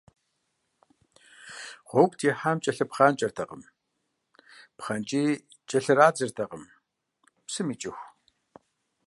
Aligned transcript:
Гъуэгу 1.87 2.17
техьам 2.19 2.57
кӏэлъыпхъанкӏэртэкъым, 2.63 3.63
пхъэнкӏии 4.77 5.31
кӏэлърадзыртэкъым, 5.69 6.63
псым 7.47 7.67
икӏыху. 7.73 8.07